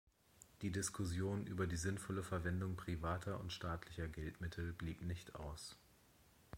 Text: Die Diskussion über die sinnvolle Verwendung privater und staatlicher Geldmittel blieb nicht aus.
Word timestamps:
Die 0.63 0.71
Diskussion 0.71 1.45
über 1.45 1.67
die 1.67 1.75
sinnvolle 1.77 2.23
Verwendung 2.23 2.75
privater 2.75 3.39
und 3.39 3.53
staatlicher 3.53 4.07
Geldmittel 4.07 4.73
blieb 4.73 5.03
nicht 5.03 5.35
aus. 5.35 5.77